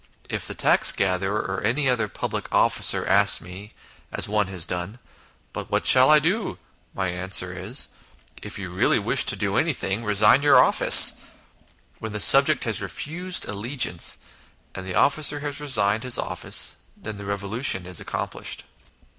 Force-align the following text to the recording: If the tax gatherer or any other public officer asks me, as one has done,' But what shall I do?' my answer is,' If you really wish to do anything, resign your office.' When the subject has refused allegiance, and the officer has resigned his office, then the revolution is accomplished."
If 0.31 0.47
the 0.47 0.55
tax 0.55 0.91
gatherer 0.91 1.39
or 1.43 1.61
any 1.61 1.87
other 1.87 2.07
public 2.07 2.51
officer 2.51 3.05
asks 3.05 3.39
me, 3.39 3.73
as 4.11 4.27
one 4.27 4.47
has 4.47 4.65
done,' 4.65 4.97
But 5.53 5.69
what 5.69 5.85
shall 5.85 6.09
I 6.09 6.17
do?' 6.17 6.57
my 6.95 7.09
answer 7.09 7.53
is,' 7.53 7.87
If 8.41 8.57
you 8.57 8.71
really 8.73 8.97
wish 8.97 9.25
to 9.25 9.35
do 9.35 9.57
anything, 9.57 10.03
resign 10.03 10.41
your 10.41 10.57
office.' 10.59 11.13
When 11.99 12.13
the 12.13 12.19
subject 12.19 12.63
has 12.63 12.81
refused 12.81 13.45
allegiance, 13.47 14.17
and 14.73 14.87
the 14.87 14.95
officer 14.95 15.41
has 15.41 15.61
resigned 15.61 16.01
his 16.01 16.17
office, 16.17 16.77
then 16.97 17.17
the 17.17 17.25
revolution 17.27 17.85
is 17.85 17.99
accomplished." 17.99 18.63